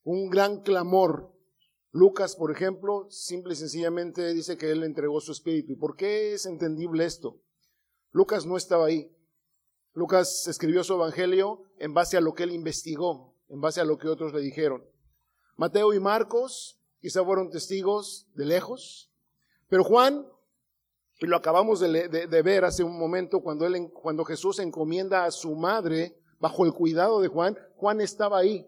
[0.05, 1.33] un gran clamor.
[1.91, 5.73] Lucas, por ejemplo, simple y sencillamente dice que él entregó su espíritu.
[5.73, 7.41] ¿Y por qué es entendible esto?
[8.13, 9.16] Lucas no estaba ahí.
[9.97, 13.97] Lucas escribió su evangelio en base a lo que él investigó, en base a lo
[13.97, 14.85] que otros le dijeron.
[15.57, 19.11] Mateo y Marcos quizá fueron testigos de lejos,
[19.69, 20.27] pero Juan,
[21.19, 25.31] y lo acabamos de, de- ver hace un momento cuando, él, cuando Jesús encomienda a
[25.31, 28.67] su madre bajo el cuidado de Juan, Juan estaba ahí,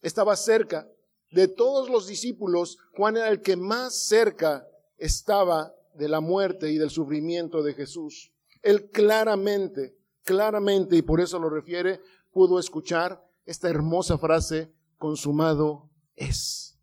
[0.00, 0.88] estaba cerca.
[1.32, 4.66] De todos los discípulos, Juan era el que más cerca
[4.96, 8.32] estaba de la muerte y del sufrimiento de Jesús.
[8.62, 9.94] Él claramente,
[10.34, 12.00] claramente, y por eso lo refiere,
[12.30, 16.78] pudo escuchar esta hermosa frase, consumado es.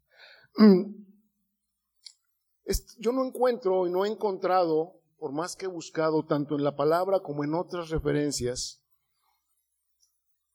[2.65, 6.63] Es- Yo no encuentro y no he encontrado, por más que he buscado tanto en
[6.65, 8.83] la palabra como en otras referencias,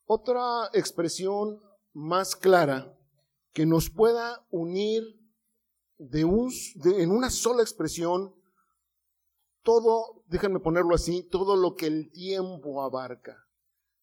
[0.04, 1.62] otra expresión
[1.94, 2.94] más clara
[3.54, 5.02] que nos pueda unir
[5.98, 8.34] en una sola expresión
[9.62, 13.46] todo, déjenme ponerlo así, todo lo que el tiempo abarca.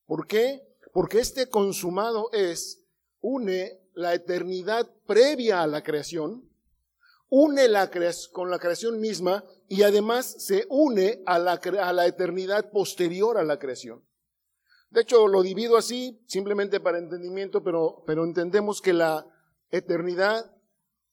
[0.05, 0.61] ¿Por qué?
[0.93, 2.85] Porque este consumado es,
[3.19, 6.47] une la eternidad previa a la creación,
[7.29, 7.91] une la
[8.31, 13.37] con la creación misma y además se une a la, cre- a la eternidad posterior
[13.37, 14.03] a la creación.
[14.89, 19.27] De hecho, lo divido así simplemente para entendimiento, pero, pero entendemos que la
[19.69, 20.51] eternidad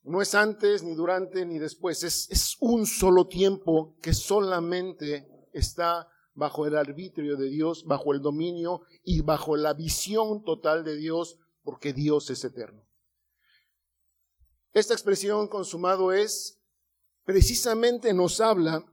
[0.07, 2.05] no es antes, ni durante, ni después.
[2.05, 8.83] Es, un solo tiempo que solamente está bajo el arbitrio de Dios, bajo el dominio
[9.03, 12.87] y bajo la visión total de Dios, porque Dios es eterno.
[14.73, 16.61] Esta expresión consumado es,
[17.25, 18.85] precisamente nos habla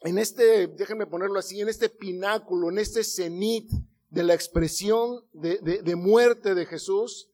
[0.00, 3.70] en este, déjenme ponerlo así, en este pináculo, en este cenit
[4.08, 7.30] de la expresión de muerte de Jesús,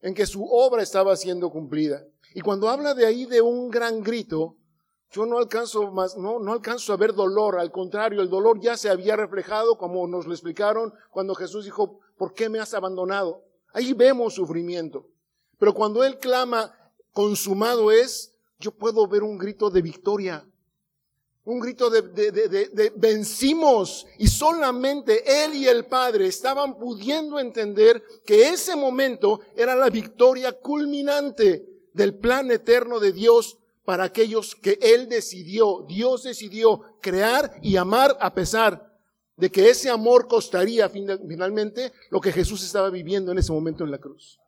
[0.00, 2.02] en que su obra estaba siendo cumplida.
[2.34, 4.56] Y cuando habla de ahí de un gran grito,
[5.10, 8.76] yo no alcanzo más, no, no alcanzo a ver dolor, al contrario, el dolor ya
[8.76, 13.42] se había reflejado, como nos lo explicaron cuando Jesús dijo, ¿por qué me has abandonado?
[13.72, 15.06] Ahí vemos sufrimiento.
[15.58, 16.72] Pero cuando Él clama,
[17.12, 20.46] consumado es, yo puedo ver un grito de victoria,
[21.44, 26.78] un grito de, de- de- de- de vencimos y solamente Él y el Padre estaban
[26.78, 34.04] pudiendo entender que ese momento era la victoria culminante del plan eterno de Dios para
[34.04, 38.96] aquellos que Él decidió, Dios decidió crear y amar a pesar
[39.36, 43.84] de que ese amor costaría fin- finalmente lo que Jesús estaba viviendo en ese momento
[43.84, 44.38] en la cruz.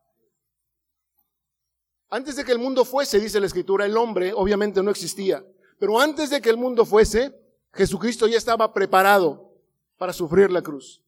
[2.11, 5.43] Antes de que el mundo fuese, dice la escritura, el hombre obviamente no existía.
[5.79, 7.35] Pero antes de que el mundo fuese,
[7.73, 9.51] Jesucristo ya estaba preparado
[9.97, 11.02] para sufrir la cruz.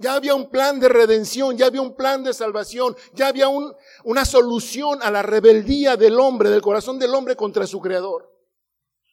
[0.00, 3.74] Ya había un plan de redención, ya había un plan de salvación, ya había un-
[4.04, 8.34] una solución a la rebeldía del hombre, del corazón del hombre contra su creador.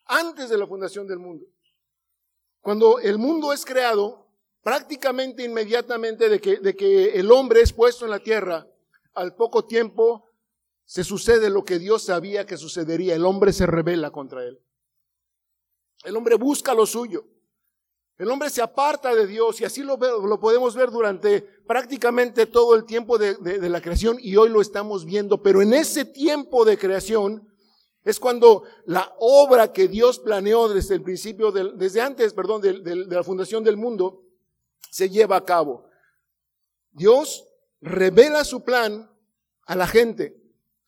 [0.06, 1.46] Antes de la fundación del mundo.
[2.62, 4.28] Cuando el mundo es creado,
[4.64, 8.66] prácticamente inmediatamente de que, de que el hombre es puesto en la tierra,
[9.14, 10.24] al poco tiempo
[10.86, 13.14] se sucede lo que Dios sabía que sucedería.
[13.14, 14.58] El hombre se rebela contra él.
[16.06, 17.26] El hombre busca lo suyo.
[18.18, 22.74] El hombre se aparta de Dios y así lo, lo podemos ver durante prácticamente todo
[22.76, 25.42] el tiempo de, de- de la creación y hoy lo estamos viendo.
[25.44, 27.48] Pero en ese tiempo de creación
[28.04, 32.84] es cuando la obra que Dios planeó desde el principio, del- desde antes, perdón, del-
[32.84, 34.24] de la fundación del mundo,
[34.90, 35.88] se lleva a cabo.
[36.92, 37.48] Dios
[37.82, 39.12] revela su plan
[39.68, 40.42] a la gente.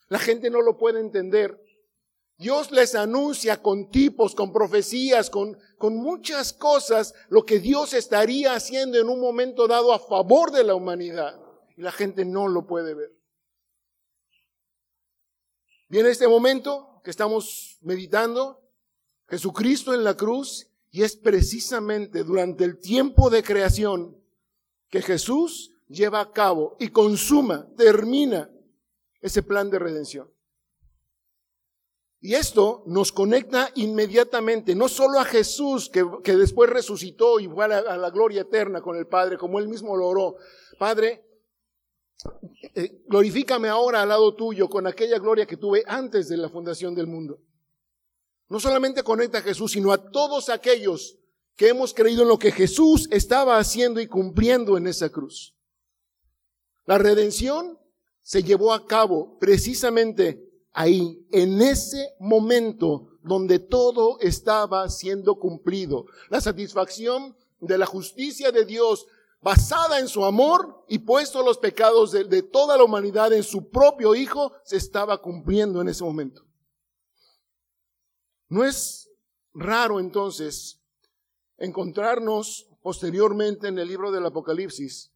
[0.08, 1.64] La gente no lo puede entender.
[2.40, 8.54] Dios les anuncia con tipos, con profecías, con, con muchas cosas lo que Dios estaría
[8.54, 11.38] haciendo en un momento dado a favor de la humanidad.
[11.76, 13.14] Y la gente no lo puede ver.
[15.90, 18.62] Viene este momento que estamos meditando,
[19.28, 24.18] Jesucristo en la cruz, y es precisamente durante el tiempo de creación
[24.88, 28.50] que Jesús lleva a cabo y consuma, termina
[29.20, 30.32] ese plan de redención.
[32.22, 37.64] Y esto nos conecta inmediatamente, no solo a Jesús, que, que después resucitó y fue
[37.64, 40.36] a la, gloria eterna con el Padre, como él mismo lo oró.
[40.78, 41.24] Padre,
[42.76, 46.94] eh, glorifícame ahora al lado tuyo con aquella gloria que tuve antes de la fundación
[46.94, 47.40] del mundo.
[48.50, 51.18] No solamente conecta a Jesús, sino a todos aquellos
[51.56, 55.56] que hemos creído en lo que Jesús estaba haciendo y cumpliendo en esa cruz.
[56.86, 57.80] La redención
[58.22, 66.06] se llevó a cabo precisamente ahí, en ese momento donde todo estaba siendo cumplido.
[66.30, 69.08] La satisfacción de la justicia de Dios
[69.42, 73.70] basada en su amor y puesto los pecados de, de toda la humanidad en su
[73.70, 76.46] propio Hijo, se estaba cumpliendo en ese momento.
[78.50, 79.10] No es
[79.54, 80.82] raro entonces
[81.58, 85.12] encontrarnos posteriormente en el libro del Apocalipsis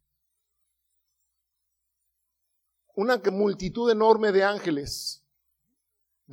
[2.95, 5.22] una multitud enorme de ángeles,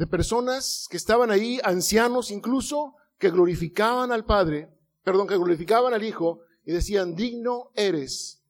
[0.01, 4.71] de personas que estaban ahí, ancianos incluso, que glorificaban al Padre,
[5.05, 8.43] perdón, que glorificaban al Hijo y decían, digno eres,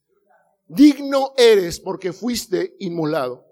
[0.68, 3.44] digno eres porque fuiste inmolado.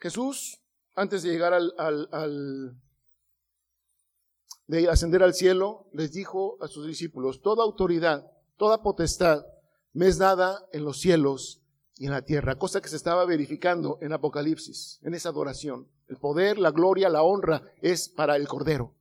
[0.00, 0.58] Jesús,
[0.94, 2.80] antes de llegar al, al- al-
[4.68, 8.24] de ascender al cielo, les dijo a sus discípulos, toda autoridad,
[8.56, 9.44] toda potestad
[9.92, 11.61] me es dada en los cielos
[11.96, 15.88] y en la tierra, cosa que se estaba verificando en Apocalipsis, en esa adoración.
[16.08, 18.94] El poder, la gloria, la honra es para el Cordero.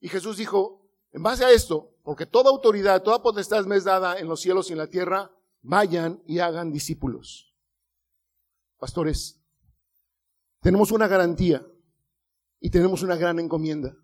[0.00, 4.18] Y Jesús dijo, en base a esto, porque toda autoridad, toda potestad me es dada
[4.18, 5.30] en los cielos y en la tierra,
[5.62, 7.54] vayan y hagan discípulos.
[8.78, 9.40] Pastores,
[10.60, 11.66] tenemos una garantía
[12.60, 13.96] y tenemos una gran encomienda.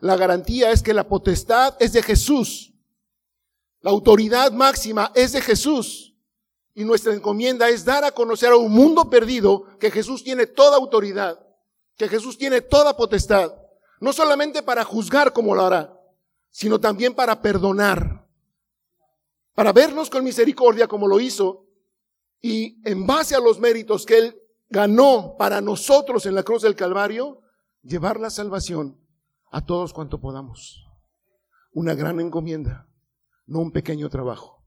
[0.00, 2.72] La garantía es que la potestad es de Jesús.
[3.80, 6.09] La autoridad máxima es de Jesús.
[6.74, 10.76] Y nuestra encomienda es dar a conocer a un mundo perdido que Jesús tiene toda
[10.76, 11.38] autoridad,
[11.96, 13.52] que Jesús tiene toda potestad,
[14.00, 16.00] no solamente para juzgar como lo hará,
[16.50, 18.26] sino también para perdonar,
[19.54, 21.66] para vernos con misericordia como lo hizo
[22.40, 26.76] y en base a los méritos que Él ganó para nosotros en la cruz del
[26.76, 27.42] Calvario,
[27.82, 28.98] llevar la salvación
[29.50, 30.86] a todos cuanto podamos.
[31.72, 32.88] Una gran encomienda,
[33.46, 34.59] no un pequeño trabajo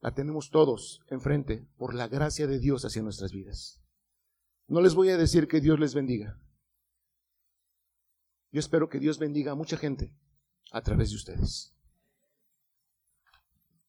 [0.00, 3.82] la tenemos todos enfrente por la gracia de Dios hacia nuestras vidas.
[4.66, 6.40] No les voy a decir que Dios les bendiga.
[8.50, 10.14] Yo espero que Dios bendiga a mucha gente
[10.72, 11.74] a través de ustedes.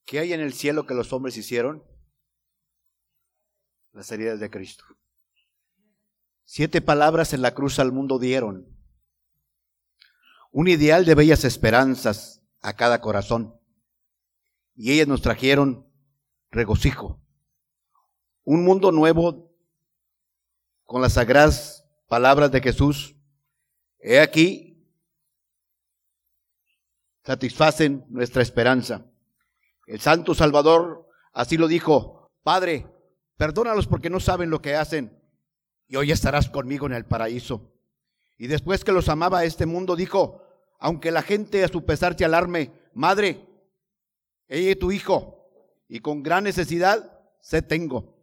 [0.05, 1.83] ¿Qué hay en el cielo que los hombres hicieron?
[3.93, 4.83] Las heridas de Cristo.
[6.43, 8.67] Siete palabras en la cruz al mundo dieron.
[10.51, 13.57] Un ideal de bellas esperanzas a cada corazón.
[14.75, 15.90] Y ellas nos trajeron
[16.51, 17.19] regocijo.
[18.43, 19.51] Un mundo nuevo
[20.85, 23.15] con las sagradas palabras de Jesús.
[23.99, 24.85] He aquí,
[27.23, 29.05] satisfacen nuestra esperanza.
[29.87, 32.87] El Santo Salvador así lo dijo, Padre,
[33.37, 35.17] perdónalos porque no saben lo que hacen
[35.87, 37.73] y hoy estarás conmigo en el paraíso.
[38.37, 40.41] Y después que los amaba este mundo, dijo,
[40.79, 43.47] aunque la gente a su pesar se alarme, Madre,
[44.47, 45.40] ella y tu hijo,
[45.93, 48.17] y con gran necesidad se tengo.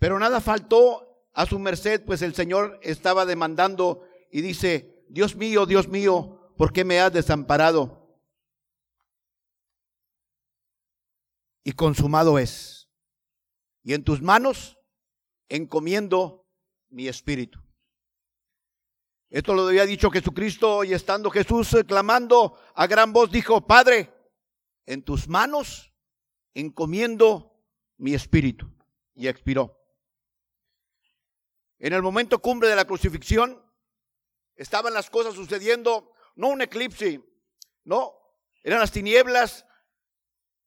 [0.00, 5.64] Pero nada faltó a su merced, pues el Señor estaba demandando y dice, Dios mío,
[5.64, 8.18] Dios mío, ¿por qué me has desamparado?
[11.62, 12.90] Y consumado es.
[13.84, 14.76] Y en tus manos
[15.48, 16.48] encomiendo
[16.88, 17.60] mi espíritu.
[19.28, 24.12] Esto lo había dicho Jesucristo y estando Jesús clamando a gran voz dijo, Padre,
[24.84, 25.89] en tus manos
[26.54, 27.52] encomiendo
[27.98, 28.70] mi espíritu.
[29.14, 29.76] Y expiró.
[31.78, 33.62] En el momento cumbre de la crucifixión,
[34.54, 37.22] estaban las cosas sucediendo, no un eclipse,
[37.84, 38.14] no,
[38.62, 39.64] eran las tinieblas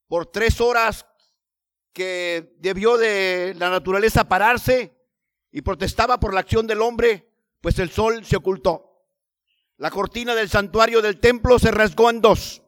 [0.07, 1.05] por tres horas
[1.93, 4.97] que debió de la naturaleza pararse
[5.51, 7.31] y protestaba por la acción del hombre,
[7.61, 9.07] pues el sol se ocultó.
[9.77, 12.63] La cortina del santuario del templo se rasgó en dos.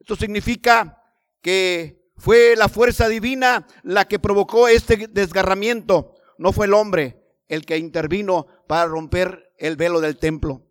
[0.00, 1.02] Esto significa
[1.42, 6.14] que fue la fuerza divina la que provocó este desgarramiento.
[6.38, 10.62] No fue el hombre el que intervino para romper el velo del templo.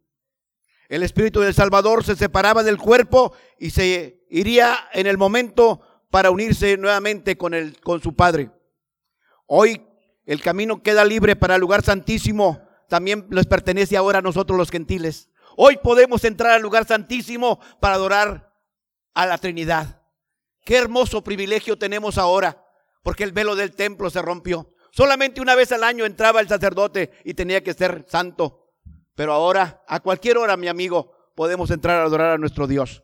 [0.87, 6.31] El Espíritu del Salvador se separaba del cuerpo y se iría en el momento para
[6.31, 8.49] unirse nuevamente con, el, con su Padre.
[9.45, 9.85] Hoy
[10.25, 12.61] el camino queda libre para el lugar santísimo.
[12.87, 15.29] También les pertenece ahora a nosotros los gentiles.
[15.57, 18.53] Hoy podemos entrar al lugar santísimo para adorar
[19.13, 20.00] a la Trinidad.
[20.63, 22.65] Qué hermoso privilegio tenemos ahora,
[23.03, 24.73] porque el velo del templo se rompió.
[24.91, 28.69] Solamente una vez al año entraba el sacerdote y tenía que ser santo.
[29.15, 33.03] Pero ahora, a cualquier hora, mi amigo, podemos entrar a adorar a nuestro Dios.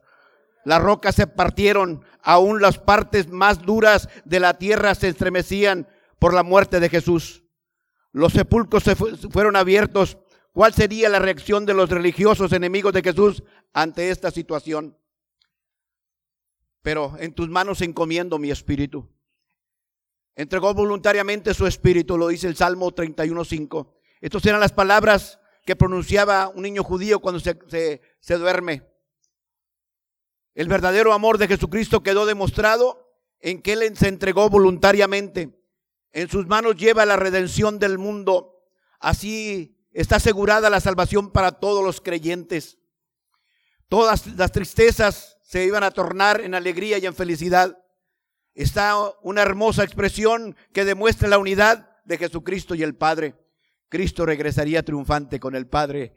[0.65, 5.87] Las rocas se partieron, aún las partes más duras de la tierra se estremecían
[6.19, 7.43] por la muerte de Jesús.
[8.11, 10.17] Los sepulcros se fueron abiertos.
[10.51, 13.43] ¿Cuál sería la reacción de los religiosos enemigos de Jesús
[13.73, 14.97] ante esta situación?
[16.87, 19.09] Pero en tus manos encomiendo mi espíritu.
[20.37, 23.91] Entregó voluntariamente su espíritu, lo dice el Salmo 31.5.
[24.21, 27.59] Estas eran las palabras que pronunciaba un niño judío cuando se,
[28.21, 28.87] se duerme.
[30.55, 33.05] El verdadero amor de Jesucristo quedó demostrado
[33.41, 35.59] en que Él se entregó voluntariamente.
[36.13, 38.63] En sus manos lleva la redención del mundo.
[39.01, 42.77] Así está asegurada la salvación para todos los creyentes.
[43.89, 47.77] Todas las tristezas se iban a tornar en alegría y en felicidad.
[48.53, 53.33] Está una hermosa expresión que demuestra la unidad de Jesucristo y el Padre.
[53.87, 56.15] Cristo regresaría triunfante con el Padre.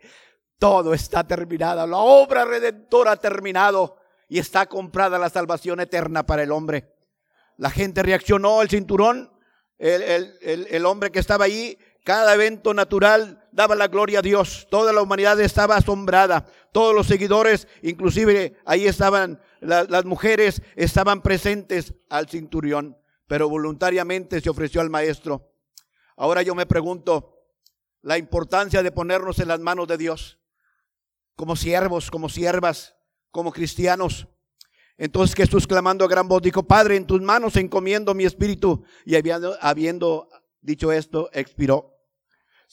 [0.59, 1.87] Todo está terminado.
[1.87, 6.93] La obra redentora ha terminado y está comprada la salvación eterna para el hombre.
[7.57, 9.33] La gente reaccionó, el cinturón,
[9.79, 11.79] el, el hombre que estaba ahí
[12.11, 14.67] cada evento natural daba la gloria a Dios.
[14.69, 16.45] Toda la humanidad estaba asombrada.
[16.73, 22.99] Todos los seguidores, inclusive ahí estaban las mujeres, estaban presentes al cinturión,
[23.29, 25.53] pero voluntariamente se ofreció al maestro.
[26.17, 27.45] Ahora yo me pregunto
[28.03, 30.41] la importancia de ponernos en las manos de Dios,
[31.37, 32.97] como siervos, como siervas,
[33.31, 34.27] como cristianos.
[34.99, 38.83] Entonces Jesús clamando a gran voz dijo, Padre, en tus manos encomiendo mi espíritu.
[39.07, 40.29] Y habiendo, habiendo
[40.63, 41.90] Dicho esto, expiró.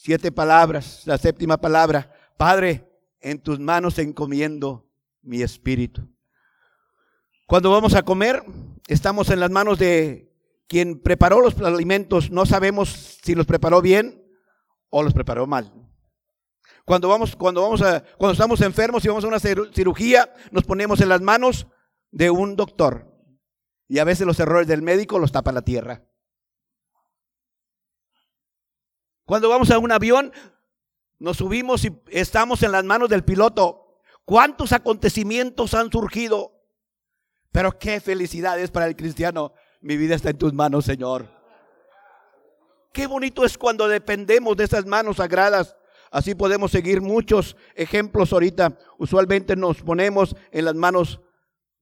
[0.00, 2.88] Siete palabras, la séptima palabra, Padre,
[3.20, 4.88] en tus manos encomiendo
[5.22, 6.08] mi espíritu.
[7.48, 8.44] Cuando vamos a comer,
[8.86, 10.32] estamos en las manos de
[10.68, 14.22] quien preparó los alimentos no sabemos si los preparó bien
[14.88, 15.72] o los preparó mal.
[16.84, 20.62] Cuando vamos, cuando vamos a, cuando estamos enfermos y vamos a una ciru- cirugía, nos
[20.62, 21.66] ponemos en las manos
[22.12, 23.12] de un doctor.
[23.88, 26.04] Y a veces los errores del médico los tapa la tierra.
[29.28, 30.32] Cuando vamos a un avión,
[31.18, 34.00] nos subimos y estamos en las manos del piloto.
[34.24, 36.54] ¿Cuántos acontecimientos han surgido?
[37.52, 39.52] Pero qué felicidad es para el cristiano.
[39.82, 41.28] Mi vida está en tus manos, Señor.
[42.94, 45.76] Qué bonito es cuando dependemos de esas manos sagradas.
[46.10, 48.78] Así podemos seguir muchos ejemplos ahorita.
[48.96, 51.20] Usualmente nos ponemos en las manos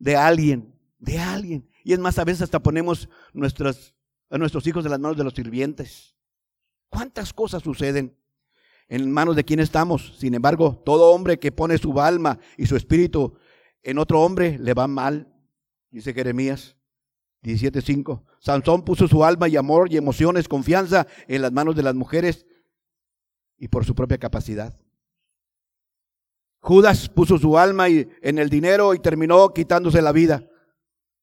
[0.01, 1.71] de alguien, de alguien.
[1.85, 3.95] Y es más, a veces hasta ponemos nuestras,
[4.31, 6.16] a nuestros hijos en las manos de los sirvientes.
[6.89, 8.17] ¿Cuántas cosas suceden
[8.89, 10.15] en manos de quién estamos?
[10.19, 13.37] Sin embargo, todo hombre que pone su alma y su espíritu
[13.83, 15.33] en otro hombre le va mal,
[15.91, 16.77] dice Jeremías
[17.43, 18.25] 17:5.
[18.41, 22.47] Sansón puso su alma y amor y emociones, confianza en las manos de las mujeres
[23.59, 24.75] y por su propia capacidad.
[26.61, 30.49] Judas puso su alma y- en el dinero y terminó quitándose la vida.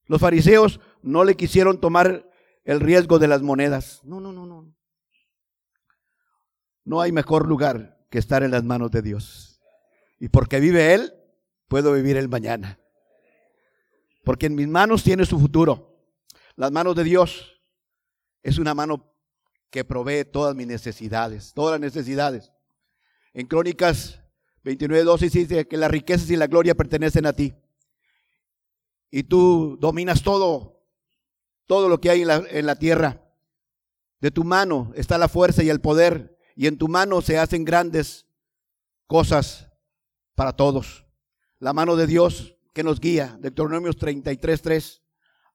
[0.06, 2.30] Los fariseos no le quisieron tomar
[2.64, 4.00] el riesgo de las monedas.
[4.04, 4.73] No, no, no, no.
[6.86, 9.62] No hay mejor lugar que estar en las manos de Dios.
[10.20, 11.14] Y porque vive Él,
[11.68, 12.80] puedo vivir el mañana.
[14.24, 15.98] Porque en mis manos tiene su futuro.
[16.56, 17.62] Las manos de Dios
[18.42, 19.14] es una mano
[19.70, 22.52] que provee todas mis necesidades, todas las necesidades.
[23.34, 24.20] En Crónicas
[24.64, 27.54] 29, 12 dice que las riquezas y la gloria pertenecen a ti.
[29.12, 30.82] Y tú dominas todo,
[31.66, 33.22] todo lo que hay en la, en la tierra.
[34.22, 37.66] De tu mano está la fuerza y el poder, y en tu mano se hacen
[37.66, 38.26] grandes
[39.08, 39.70] cosas
[40.36, 41.06] para todos.
[41.60, 45.02] La mano de Dios que nos guía, Deuteronomios 33, 3.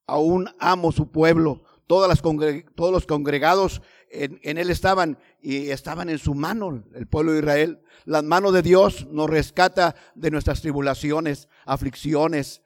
[0.07, 1.62] Aún amo su pueblo.
[1.86, 7.07] Todas las todos los congregados en, en él estaban y estaban en su mano, el
[7.07, 7.82] pueblo de Israel.
[8.05, 12.62] La mano de Dios nos rescata de nuestras tribulaciones, aflicciones.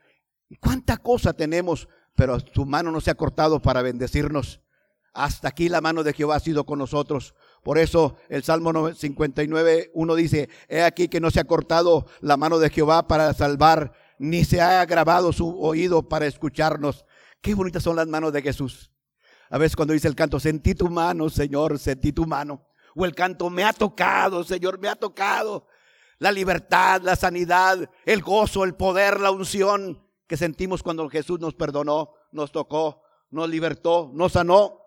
[0.49, 1.89] ¿Y cuánta cosa tenemos?
[2.15, 4.61] Pero su mano no se ha cortado para bendecirnos.
[5.15, 7.35] Hasta aquí la mano de Jehová ha sido con nosotros.
[7.63, 12.37] Por eso el Salmo 59, 1 dice, he aquí que no se ha cortado la
[12.37, 17.05] mano de Jehová para salvar, ni se ha agravado su oído para escucharnos.
[17.41, 18.91] Qué bonitas son las manos de Jesús.
[19.49, 22.67] A veces cuando dice el canto, sentí tu mano, Señor, sentí tu mano.
[22.97, 25.69] O el canto, me ha tocado, Señor, me ha tocado.
[26.19, 31.55] La libertad, la sanidad, el gozo, el poder, la unción que sentimos cuando Jesús nos
[31.55, 34.81] perdonó, nos tocó, nos libertó, nos sanó.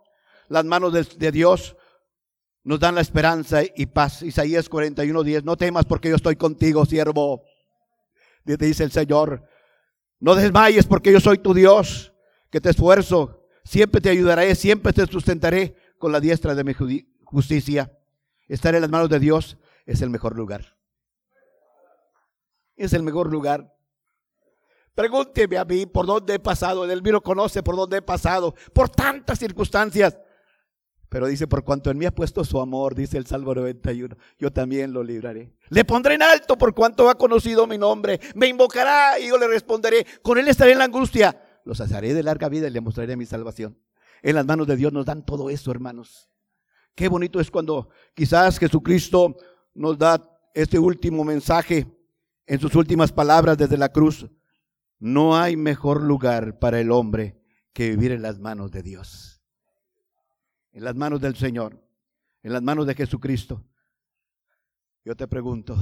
[0.47, 1.75] Las manos de, de Dios
[2.65, 4.23] nos dan la esperanza y paz.
[4.23, 5.43] Isaías 41, 10.
[5.45, 7.43] No temas porque yo estoy contigo, siervo.
[8.43, 9.47] Dice el Señor.
[10.19, 12.11] No desmayes porque yo soy tu Dios,
[12.49, 13.47] que te esfuerzo.
[13.63, 16.73] Siempre te ayudaré, siempre te sustentaré con la diestra de mi
[17.23, 17.91] justicia.
[18.47, 20.75] Estar en las manos de Dios es el mejor lugar.
[22.75, 23.75] Es el mejor lugar.
[24.95, 26.83] Pregúnteme a mí por dónde he pasado.
[26.89, 28.55] El mío conoce por dónde he pasado.
[28.73, 30.17] Por tantas circunstancias.
[31.09, 34.51] Pero dice, por cuanto en mí ha puesto su amor, dice el Salmo 91, yo
[34.51, 35.53] también lo libraré.
[35.69, 38.19] Le pondré en alto por cuanto ha conocido mi nombre.
[38.33, 40.05] Me invocará y yo le responderé.
[40.21, 41.41] Con él estaré en la angustia.
[41.63, 43.77] Los haré de larga vida y le mostraré mi salvación.
[44.21, 46.29] En las manos de Dios nos dan todo eso, hermanos.
[46.95, 49.35] Qué bonito es cuando quizás Jesucristo
[49.73, 50.21] nos da
[50.53, 51.85] este último mensaje
[52.47, 54.27] en sus últimas palabras desde la cruz.
[54.99, 57.41] No hay mejor lugar para el hombre
[57.73, 59.34] que vivir en las manos de Dios
[60.75, 61.81] en las manos del Señor,
[62.43, 63.63] en las manos de Jesucristo.
[65.05, 65.77] Yo te pregunto,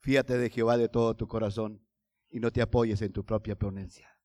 [0.00, 1.86] fíate de Jehová de todo tu corazón
[2.28, 4.18] y no te apoyes en tu propia ponencia,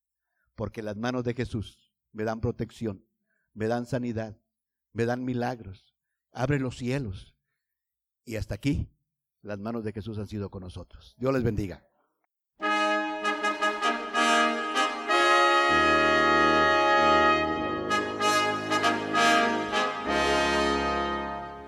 [0.56, 3.06] porque las manos de Jesús me dan protección,
[3.54, 4.36] me dan sanidad,
[4.94, 5.96] me dan milagros,
[6.32, 7.36] abre los cielos.
[8.26, 8.89] Y hasta aquí,
[9.44, 11.14] las manos de Jesús han sido con nosotros.
[11.20, 11.86] Dios les bendiga.